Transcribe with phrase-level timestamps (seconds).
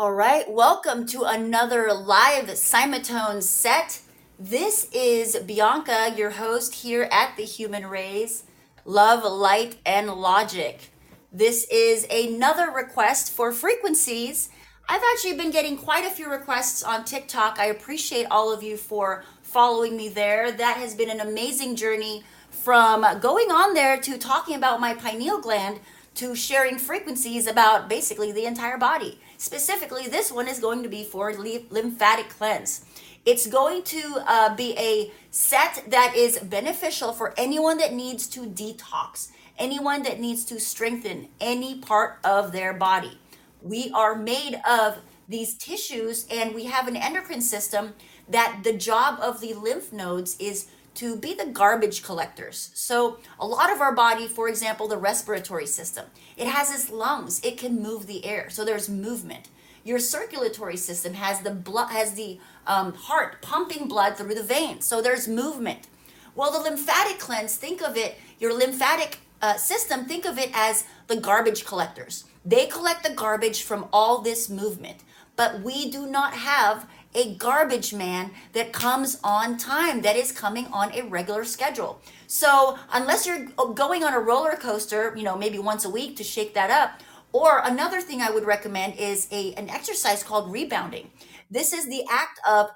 [0.00, 4.00] All right, welcome to another live Cymatone set.
[4.38, 8.44] This is Bianca, your host here at the Human Rays,
[8.86, 10.90] Love, Light, and Logic.
[11.30, 14.48] This is another request for frequencies.
[14.88, 17.58] I've actually been getting quite a few requests on TikTok.
[17.58, 20.50] I appreciate all of you for following me there.
[20.50, 25.42] That has been an amazing journey from going on there to talking about my pineal
[25.42, 25.80] gland
[26.14, 29.20] to sharing frequencies about basically the entire body.
[29.40, 32.84] Specifically, this one is going to be for lymphatic cleanse.
[33.24, 38.40] It's going to uh, be a set that is beneficial for anyone that needs to
[38.40, 43.18] detox, anyone that needs to strengthen any part of their body.
[43.62, 47.94] We are made of these tissues and we have an endocrine system
[48.28, 52.70] that the job of the lymph nodes is to be the garbage collectors.
[52.74, 57.40] So, a lot of our body, for example, the respiratory system, it has its lungs,
[57.44, 58.50] it can move the air.
[58.50, 59.48] So, there's movement.
[59.84, 64.84] Your circulatory system has the blood, has the um, heart pumping blood through the veins.
[64.84, 65.86] So, there's movement.
[66.34, 70.84] Well, the lymphatic cleanse, think of it, your lymphatic uh, system, think of it as
[71.06, 72.24] the garbage collectors.
[72.44, 74.98] They collect the garbage from all this movement,
[75.36, 80.66] but we do not have a garbage man that comes on time, that is coming
[80.66, 82.00] on a regular schedule.
[82.26, 86.24] So, unless you're going on a roller coaster, you know, maybe once a week to
[86.24, 87.00] shake that up,
[87.32, 91.10] or another thing I would recommend is a an exercise called rebounding.
[91.50, 92.70] This is the act of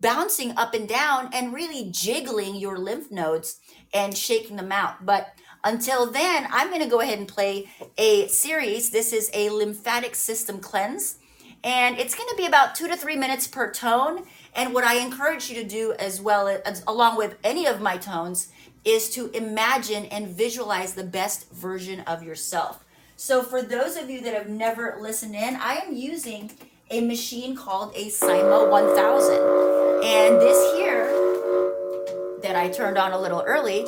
[0.00, 3.60] bouncing up and down and really jiggling your lymph nodes
[3.92, 5.04] and shaking them out.
[5.04, 8.90] But until then, I'm going to go ahead and play a series.
[8.90, 11.16] This is a lymphatic system cleanse
[11.62, 14.24] and it's going to be about two to three minutes per tone.
[14.54, 17.96] And what I encourage you to do as well, as, along with any of my
[17.96, 18.48] tones,
[18.84, 22.84] is to imagine and visualize the best version of yourself.
[23.16, 26.50] So, for those of you that have never listened in, I am using
[26.90, 29.34] a machine called a Cyma 1000.
[30.02, 31.04] And this here,
[32.42, 33.82] that I turned on a little early,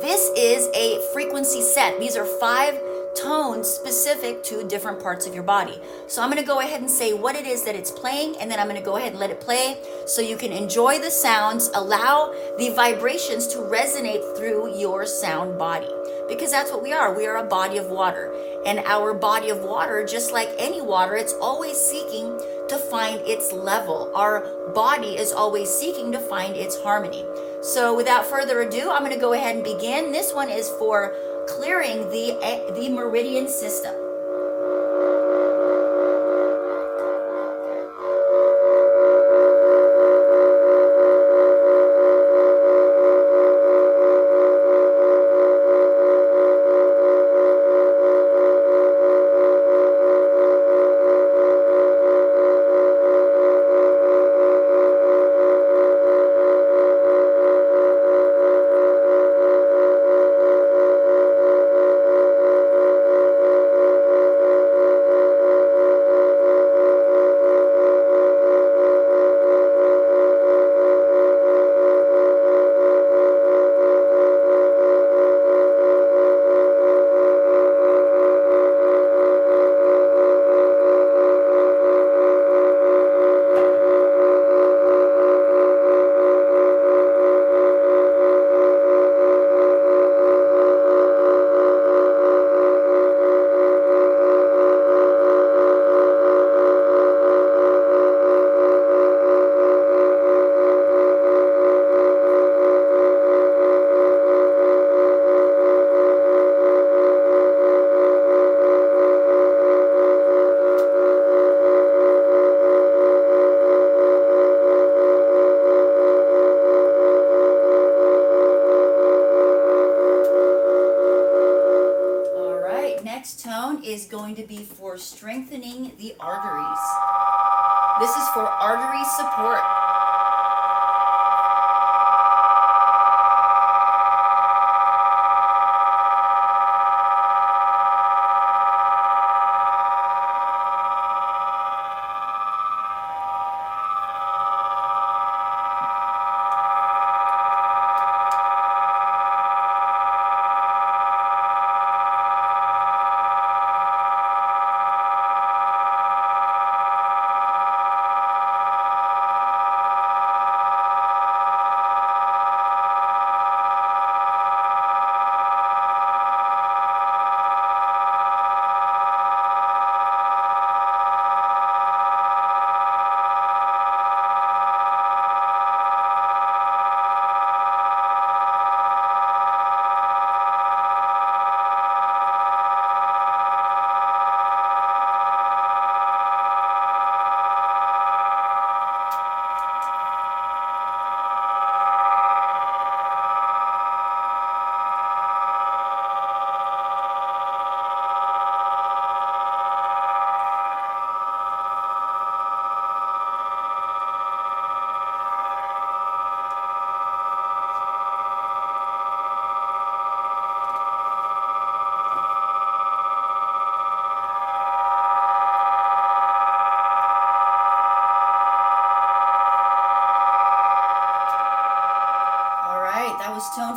[0.00, 1.98] this is a frequency set.
[1.98, 2.80] These are five
[3.16, 5.80] tones specific to different parts of your body.
[6.06, 8.50] So I'm going to go ahead and say what it is that it's playing, and
[8.50, 11.10] then I'm going to go ahead and let it play so you can enjoy the
[11.10, 15.88] sounds, allow the vibrations to resonate through your sound body.
[16.28, 17.16] Because that's what we are.
[17.16, 18.34] We are a body of water.
[18.66, 23.52] And our body of water, just like any water, it's always seeking to find its
[23.52, 24.10] level.
[24.14, 27.24] Our body is always seeking to find its harmony.
[27.66, 30.12] So without further ado, I'm going to go ahead and begin.
[30.12, 31.16] This one is for
[31.48, 32.38] clearing the,
[32.76, 34.05] the meridian system.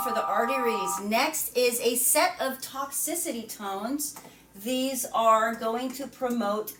[0.10, 1.00] For the arteries.
[1.04, 4.16] Next is a set of toxicity tones.
[4.64, 6.74] These are going to promote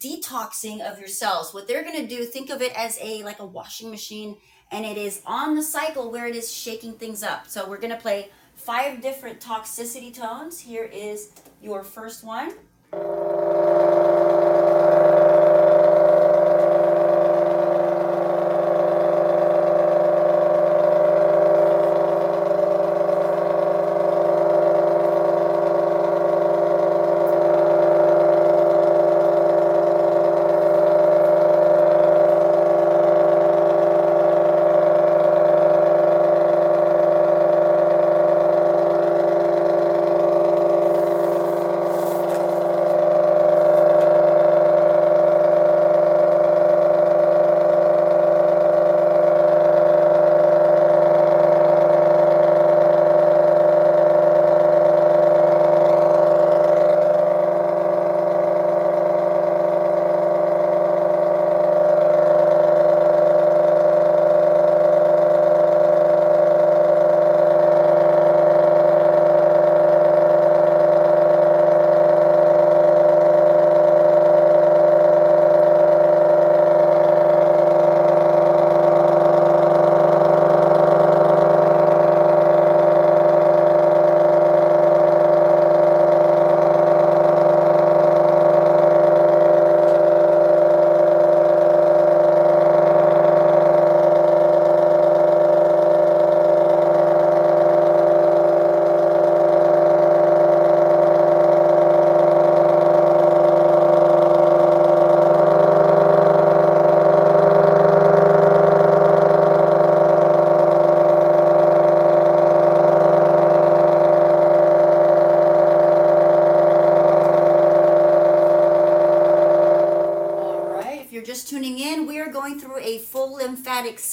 [0.00, 1.54] detoxing of your cells.
[1.54, 4.36] What they're going to do, think of it as a like a washing machine
[4.72, 7.46] and it is on the cycle where it is shaking things up.
[7.46, 10.58] So we're going to play five different toxicity tones.
[10.58, 11.30] Here is
[11.62, 12.54] your first one.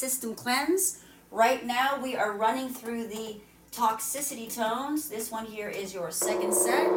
[0.02, 0.98] System cleanse.
[1.30, 3.36] Right now, we are running through the
[3.72, 5.10] toxicity tones.
[5.10, 6.88] This one here is your second set.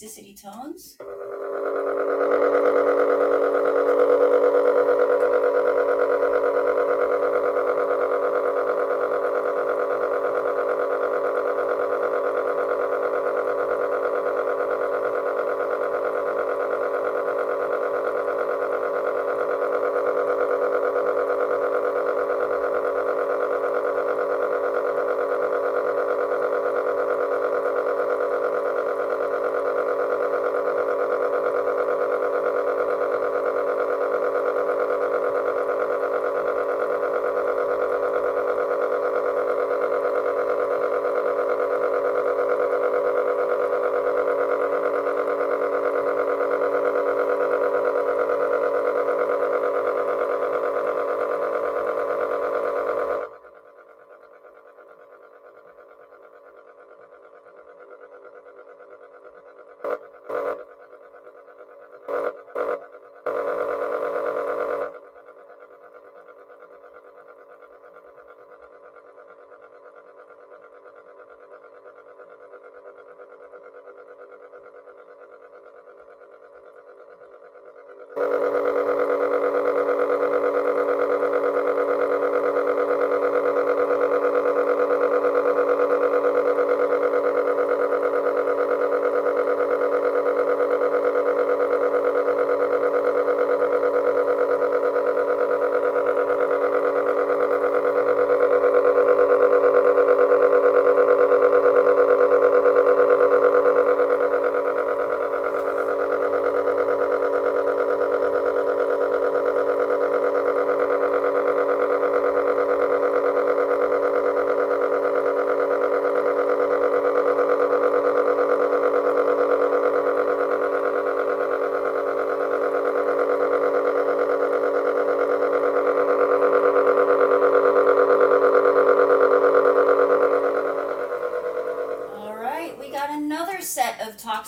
[0.00, 0.96] Toxicity tones.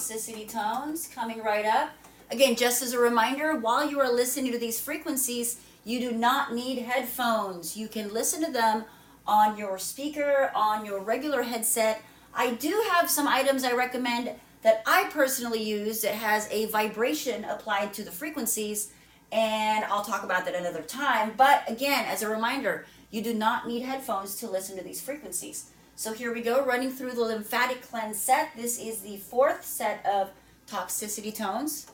[0.02, 1.90] Toxicity tones coming right up.
[2.30, 6.54] Again, just as a reminder, while you are listening to these frequencies, you do not
[6.54, 7.76] need headphones.
[7.76, 8.85] You can listen to them
[9.26, 12.02] on your speaker, on your regular headset.
[12.35, 14.30] I do have some items I recommend
[14.62, 18.92] that I personally use that has a vibration applied to the frequencies,
[19.30, 21.35] and I'll talk about that another time.
[21.37, 25.71] But again, as a reminder, you do not need headphones to listen to these frequencies.
[26.02, 28.56] So here we go, running through the lymphatic cleanse set.
[28.56, 30.32] This is the fourth set of
[30.66, 31.87] toxicity tones.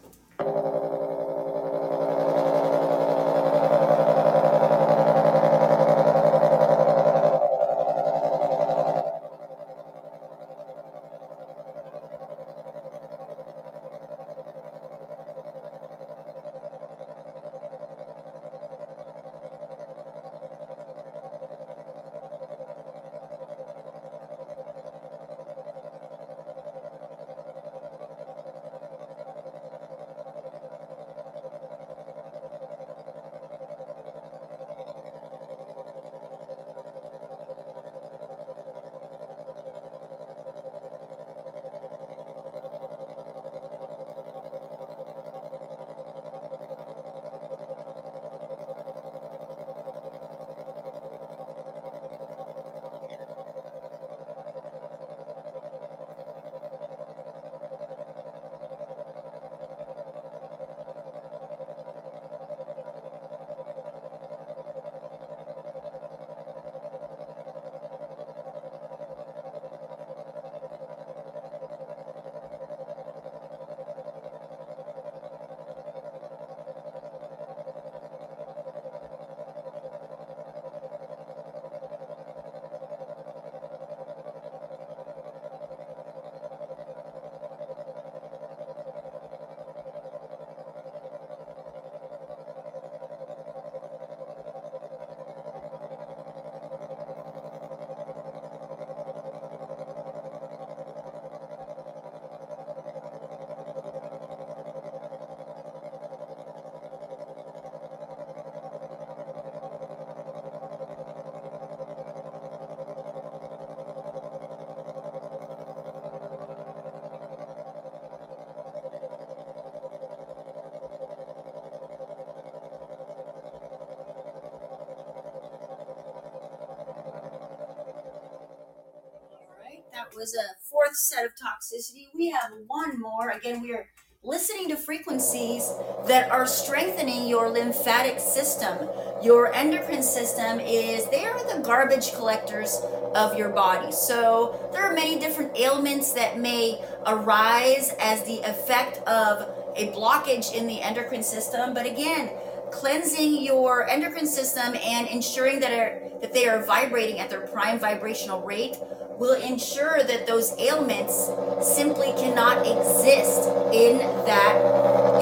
[129.98, 132.06] That was a fourth set of toxicity.
[132.14, 133.30] We have one more.
[133.30, 133.88] Again, we are
[134.22, 135.72] listening to frequencies
[136.06, 138.88] that are strengthening your lymphatic system.
[139.24, 142.80] Your endocrine system is, they are the garbage collectors
[143.16, 143.90] of your body.
[143.90, 150.54] So there are many different ailments that may arise as the effect of a blockage
[150.54, 151.74] in the endocrine system.
[151.74, 152.30] But again,
[152.70, 157.80] cleansing your endocrine system and ensuring that, are, that they are vibrating at their prime
[157.80, 158.76] vibrational rate
[159.18, 164.54] will ensure that those ailments simply cannot exist in that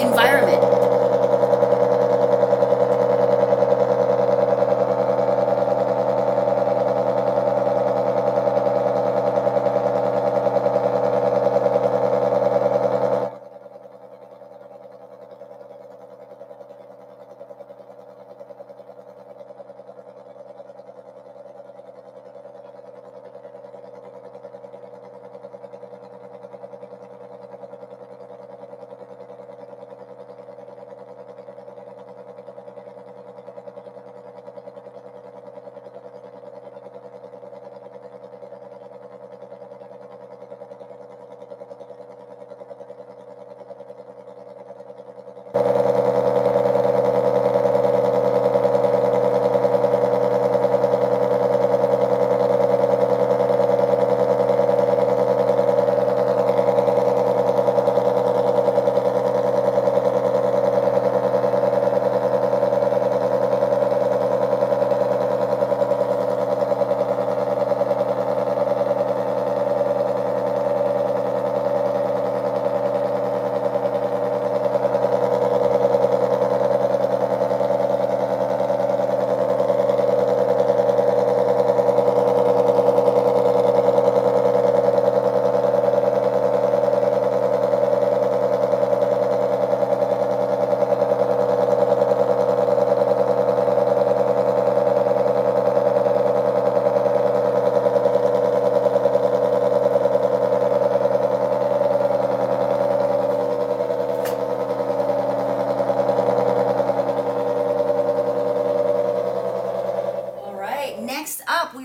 [0.00, 0.85] environment.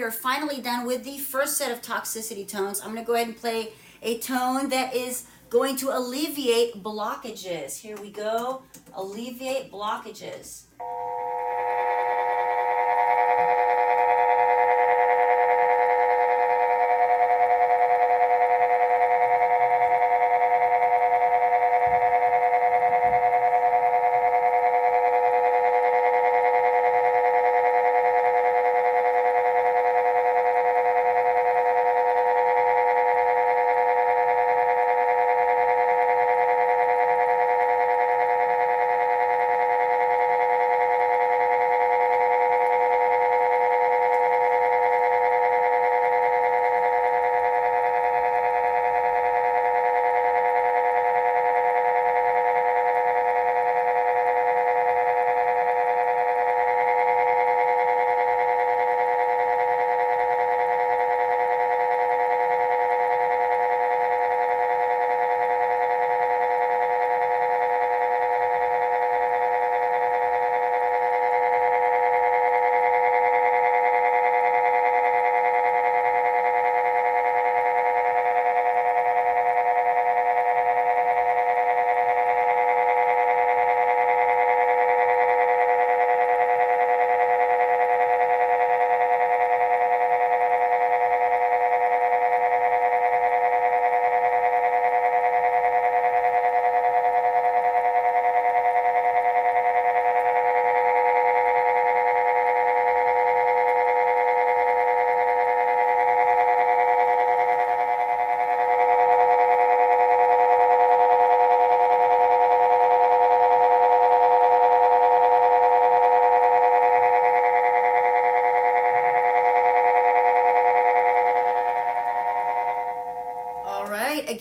[0.01, 2.81] We are finally done with the first set of toxicity tones.
[2.81, 7.77] I'm going to go ahead and play a tone that is going to alleviate blockages.
[7.77, 8.63] Here we go.
[8.95, 10.63] Alleviate blockages.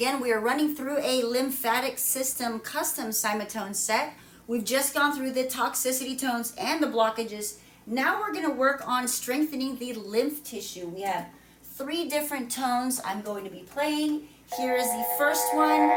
[0.01, 4.15] Again, we are running through a lymphatic system custom Cymatone set.
[4.47, 7.59] We've just gone through the toxicity tones and the blockages.
[7.87, 10.89] Now we're going to work on strengthening the lymph tissue.
[10.89, 11.27] We have
[11.63, 14.27] three different tones I'm going to be playing.
[14.57, 15.91] Here is the first one.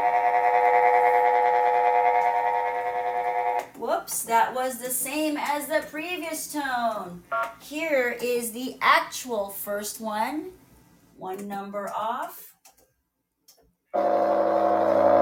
[3.78, 7.22] Whoops, that was the same as the previous tone.
[7.58, 10.50] Here is the actual first one.
[11.16, 12.53] One number off.
[13.94, 15.13] 何?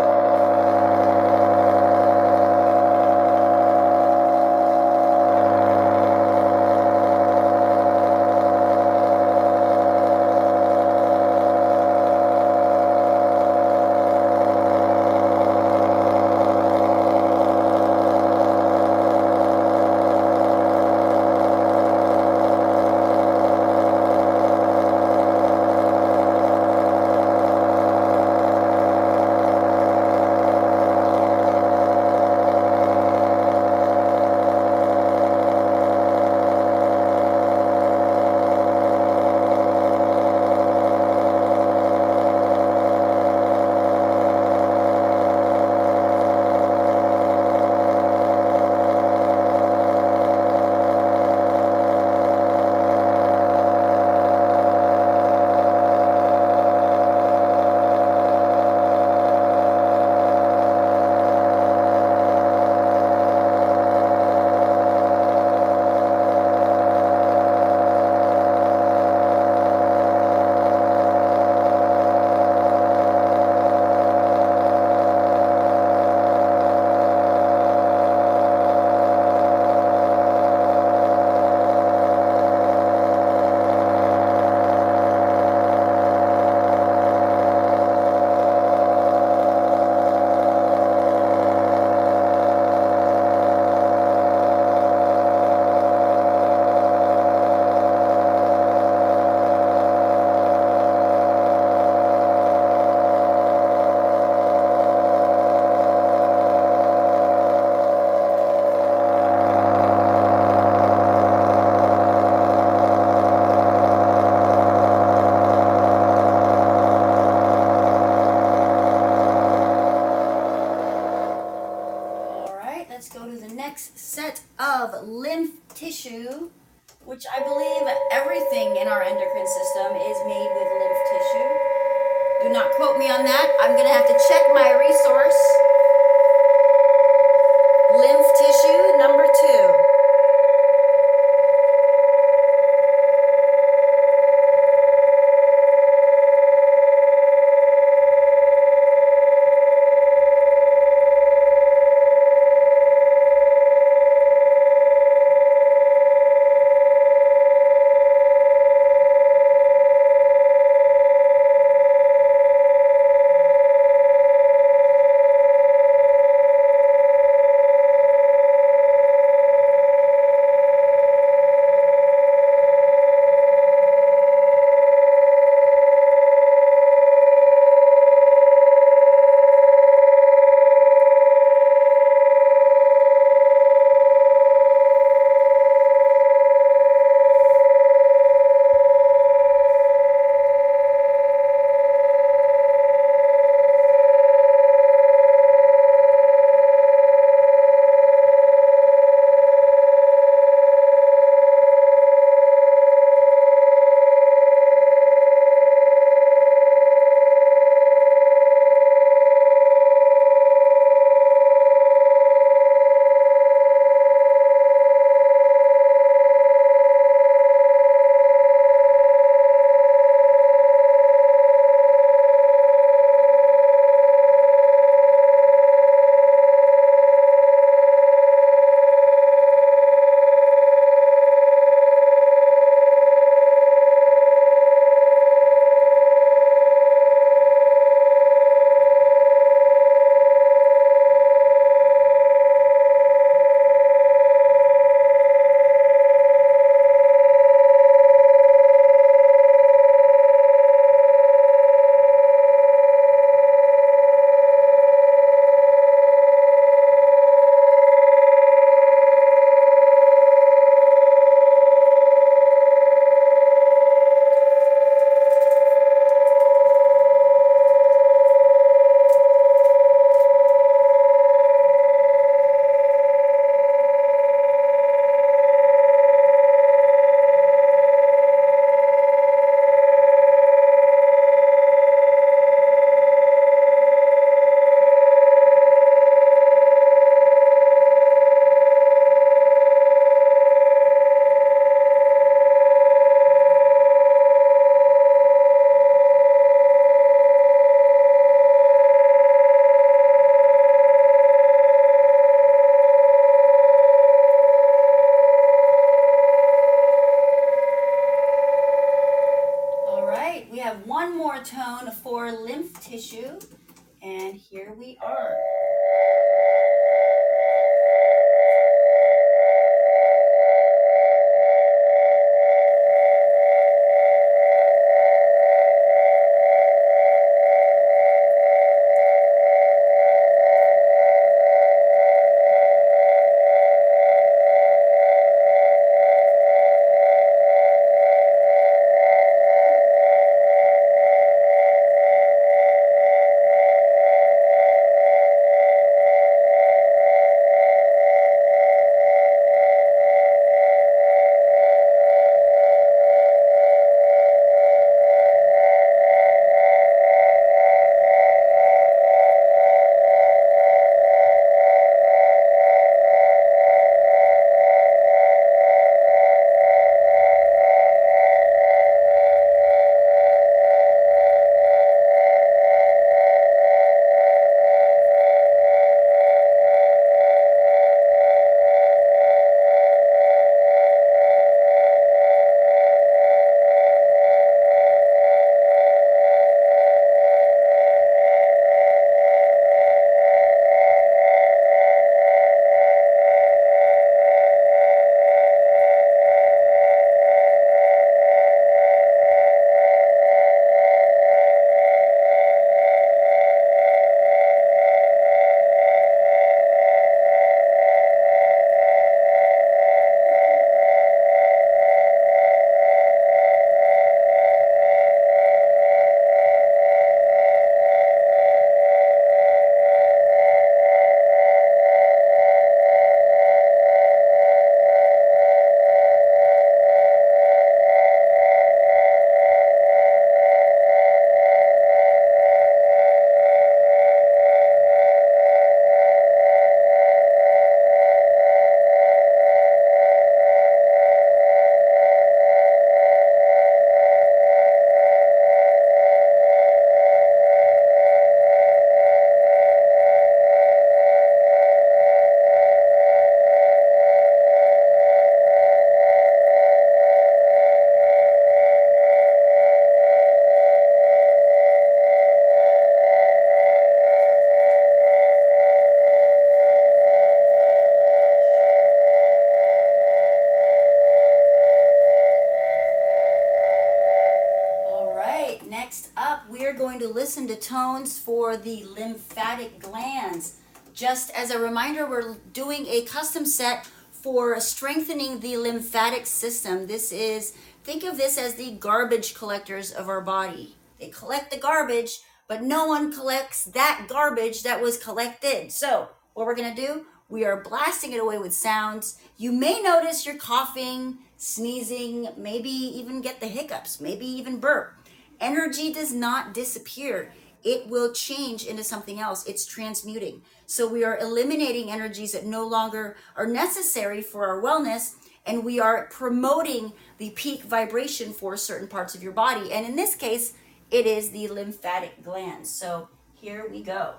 [477.12, 480.56] Listen to tones for the lymphatic glands.
[480.94, 486.86] Just as a reminder, we're doing a custom set for strengthening the lymphatic system.
[486.86, 490.76] This is, think of this as the garbage collectors of our body.
[491.00, 495.72] They collect the garbage, but no one collects that garbage that was collected.
[495.72, 499.18] So, what we're gonna do, we are blasting it away with sounds.
[499.36, 504.94] You may notice you're coughing, sneezing, maybe even get the hiccups, maybe even burp.
[505.42, 507.32] Energy does not disappear.
[507.64, 509.44] It will change into something else.
[509.46, 510.42] It's transmuting.
[510.66, 515.80] So we are eliminating energies that no longer are necessary for our wellness and we
[515.80, 519.72] are promoting the peak vibration for certain parts of your body.
[519.72, 520.54] And in this case,
[520.90, 522.70] it is the lymphatic glands.
[522.70, 524.14] So here we go.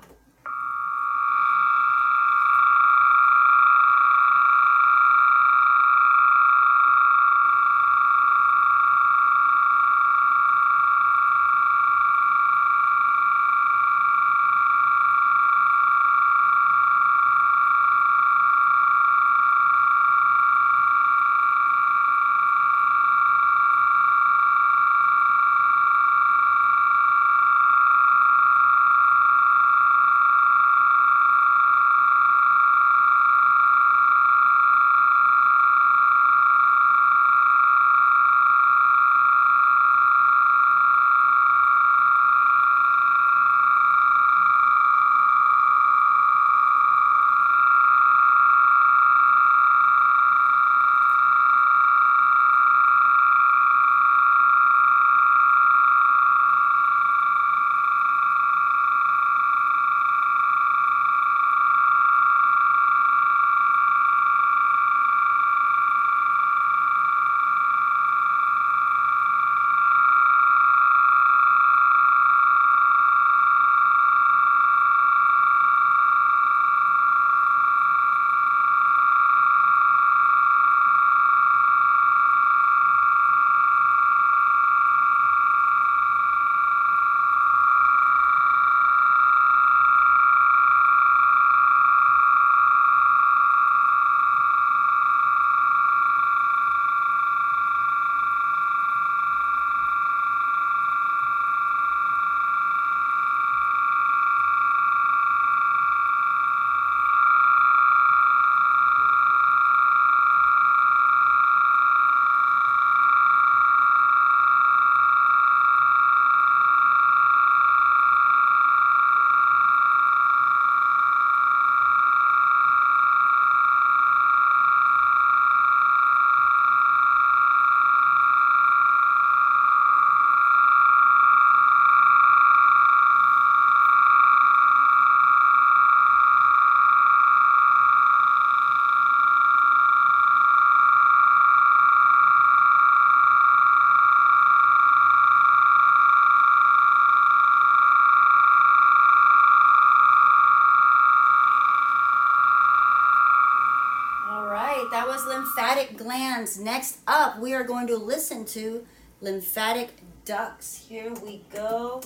[155.25, 156.59] Lymphatic glands.
[156.59, 158.85] Next up, we are going to listen to
[159.21, 159.89] lymphatic
[160.25, 160.85] ducts.
[160.87, 162.01] Here we go.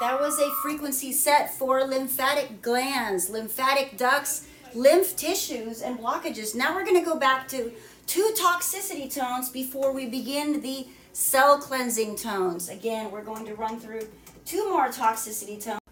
[0.00, 6.54] That was a frequency set for lymphatic glands, lymphatic ducts, lymph tissues, and blockages.
[6.54, 7.72] Now we're going to go back to
[8.06, 12.68] two toxicity tones before we begin the cell cleansing tones.
[12.68, 14.08] Again, we're going to run through
[14.44, 15.83] two more toxicity tones.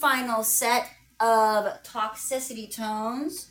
[0.00, 0.88] Final set
[1.20, 3.49] of toxicity tones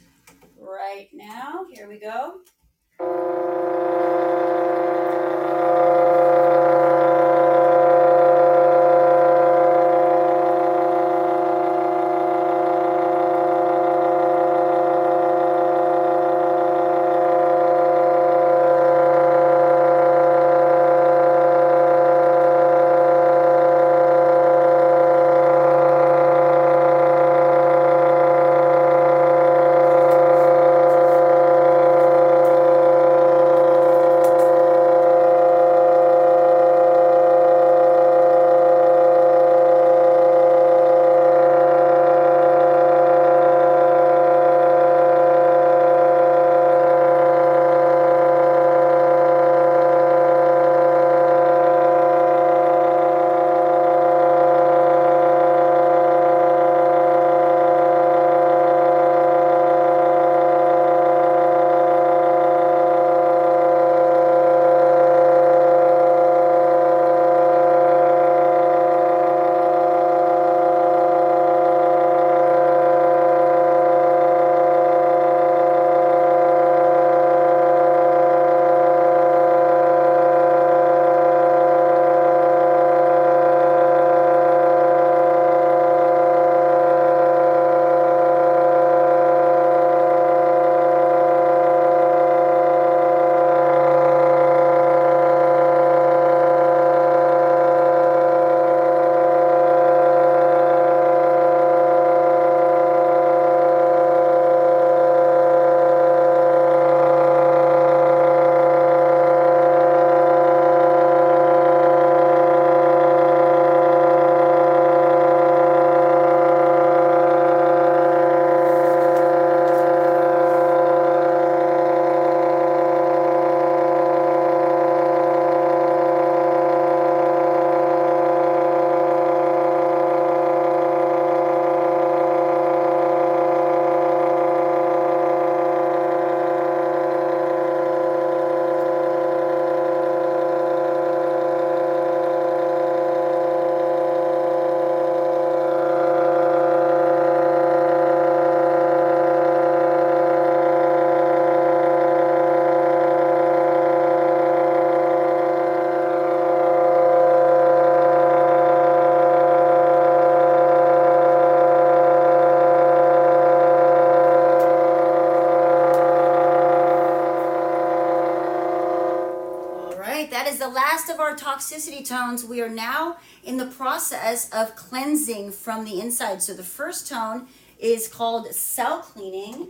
[170.59, 176.41] toxicity tones, we are now in the process of cleansing from the inside.
[176.41, 177.47] So the first tone
[177.77, 179.69] is called cell cleaning.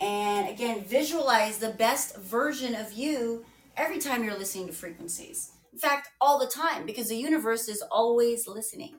[0.00, 3.44] And again, visualize the best version of you
[3.76, 5.50] every time you're listening to frequencies.
[5.72, 8.97] In fact, all the time, because the universe is always listening.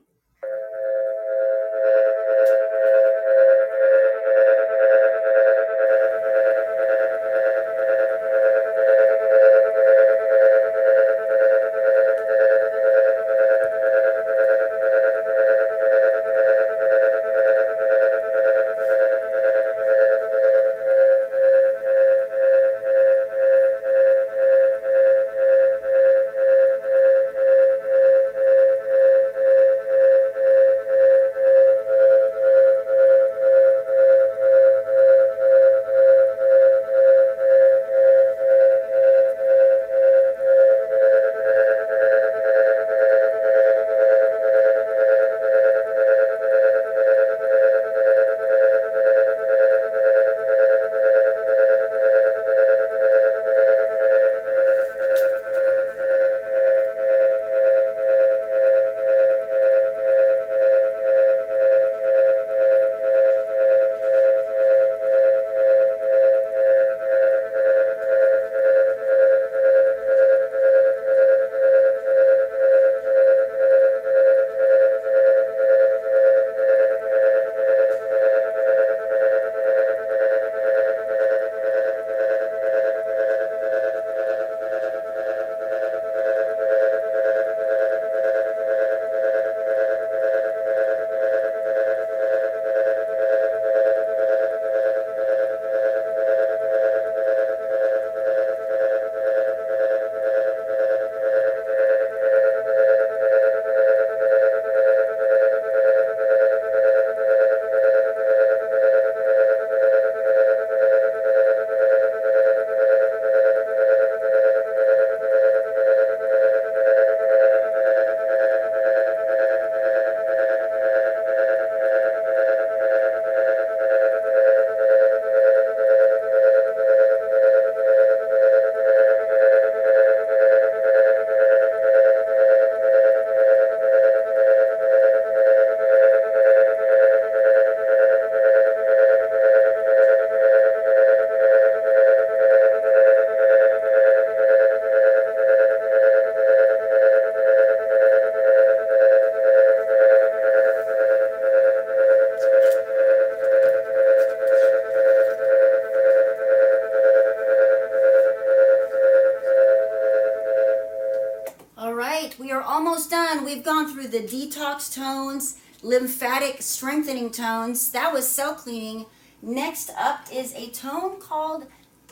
[164.10, 167.90] The detox tones, lymphatic strengthening tones.
[167.92, 169.06] That was cell cleaning.
[169.42, 171.66] Next up is a tone called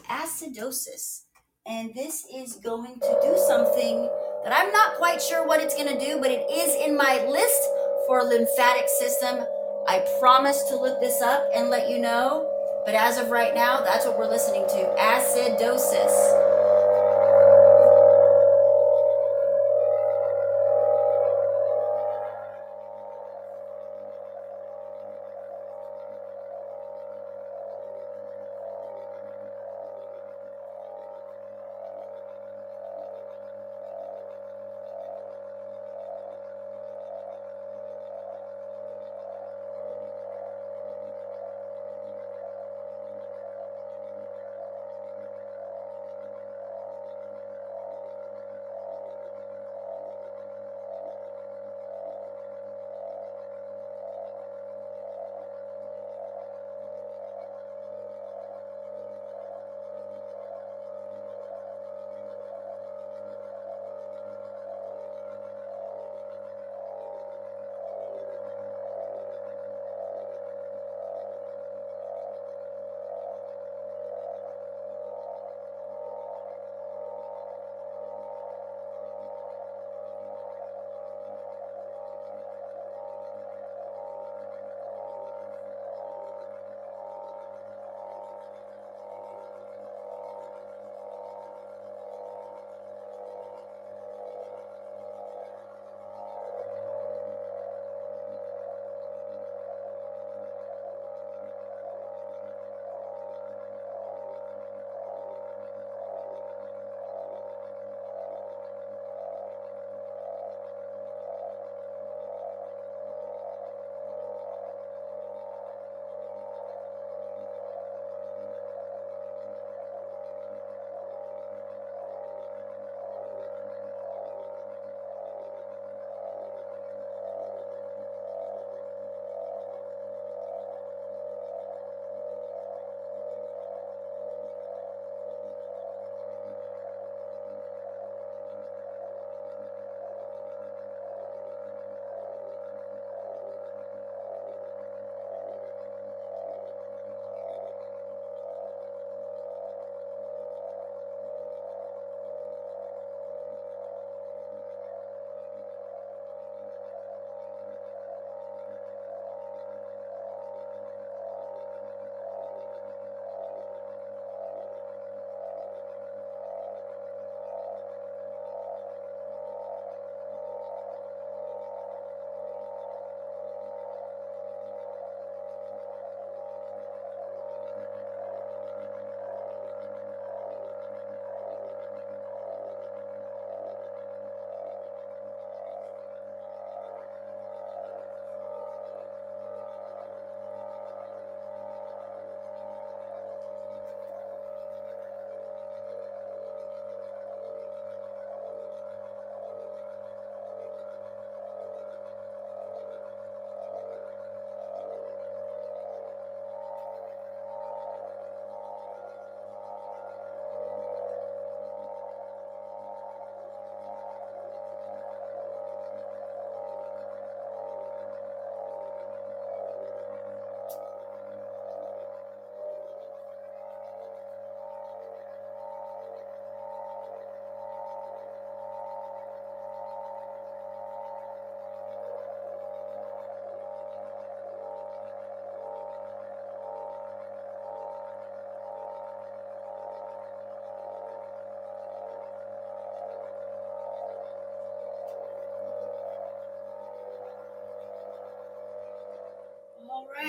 [0.09, 1.25] acidosis.
[1.67, 4.09] And this is going to do something
[4.45, 7.27] that I'm not quite sure what it's going to do, but it is in my
[7.29, 7.63] list
[8.07, 9.45] for lymphatic system.
[9.87, 12.51] I promise to look this up and let you know.
[12.87, 16.48] But as of right now, that's what we're listening to acidosis.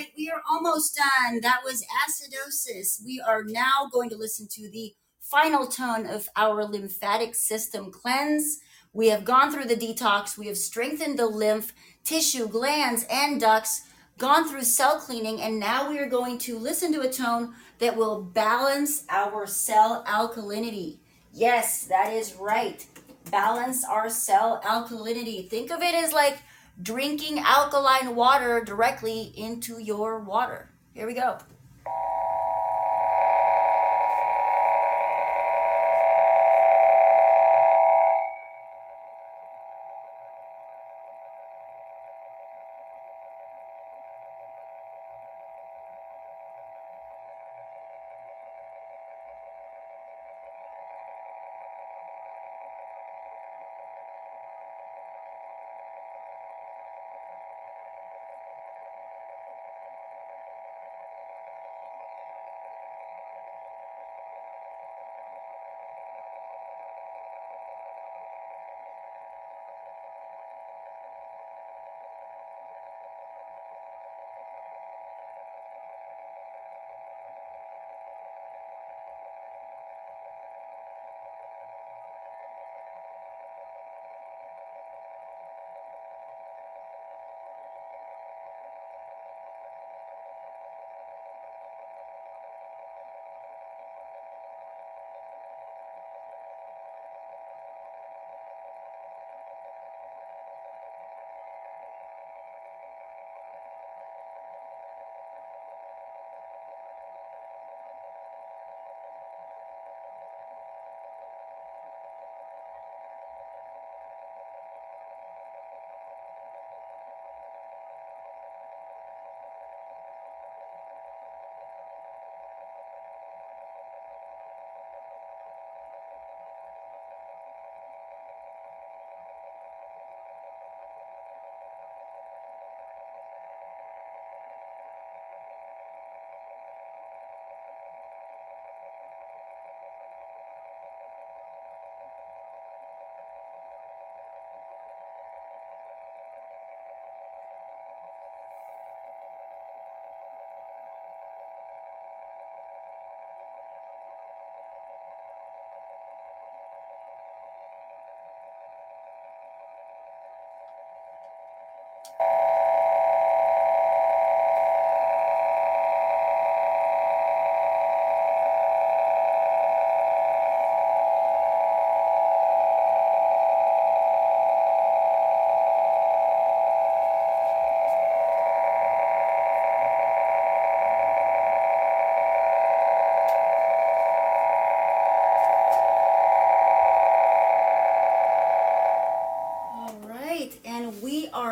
[0.09, 1.41] Right, we are almost done.
[1.41, 3.03] That was acidosis.
[3.03, 8.59] We are now going to listen to the final tone of our lymphatic system cleanse.
[8.93, 13.83] We have gone through the detox, we have strengthened the lymph, tissue, glands, and ducts,
[14.17, 17.95] gone through cell cleaning, and now we are going to listen to a tone that
[17.95, 20.97] will balance our cell alkalinity.
[21.31, 22.83] Yes, that is right.
[23.29, 25.47] Balance our cell alkalinity.
[25.47, 26.39] Think of it as like
[26.81, 30.69] drinking alkaline water directly into your water.
[30.93, 31.37] Here we go.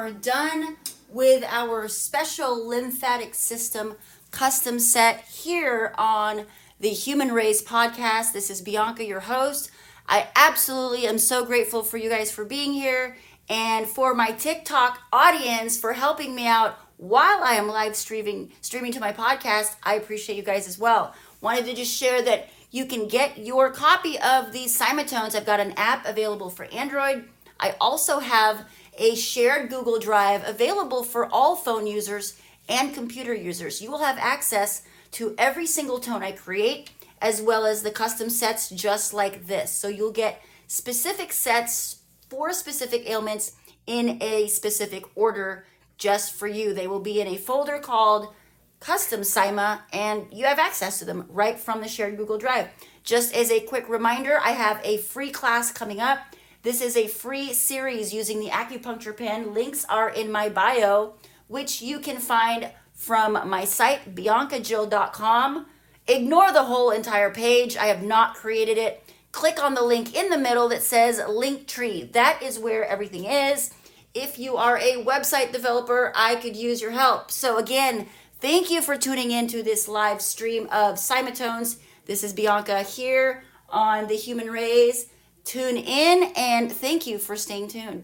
[0.07, 0.77] Are done
[1.09, 3.93] with our special lymphatic system
[4.31, 6.45] custom set here on
[6.79, 8.31] the Human Race podcast.
[8.31, 9.69] This is Bianca, your host.
[10.07, 13.17] I absolutely am so grateful for you guys for being here
[13.49, 18.93] and for my TikTok audience for helping me out while I am live streaming streaming
[18.93, 19.75] to my podcast.
[19.83, 21.13] I appreciate you guys as well.
[21.41, 25.35] Wanted to just share that you can get your copy of these Cymatones.
[25.35, 27.25] I've got an app available for Android.
[27.59, 28.65] I also have
[28.97, 32.39] a shared Google Drive available for all phone users
[32.69, 33.81] and computer users.
[33.81, 36.91] You will have access to every single tone I create,
[37.21, 39.71] as well as the custom sets just like this.
[39.71, 43.53] So you'll get specific sets for specific ailments
[43.85, 45.65] in a specific order
[45.97, 46.73] just for you.
[46.73, 48.33] They will be in a folder called
[48.79, 52.67] Custom Sima, and you have access to them right from the shared Google Drive.
[53.03, 56.19] Just as a quick reminder, I have a free class coming up.
[56.63, 59.53] This is a free series using the acupuncture pen.
[59.53, 61.13] Links are in my bio,
[61.47, 65.67] which you can find from my site, biancajill.com.
[66.07, 67.77] Ignore the whole entire page.
[67.77, 69.03] I have not created it.
[69.31, 72.11] Click on the link in the middle that says Linktree.
[72.13, 73.71] That is where everything is.
[74.13, 77.29] If you are a website developer, I could use your help.
[77.29, 78.07] So, again,
[78.39, 81.77] thank you for tuning in to this live stream of Cymatones.
[82.05, 85.07] This is Bianca here on the Human Rays.
[85.47, 88.03] Tune in and thank you for staying tuned.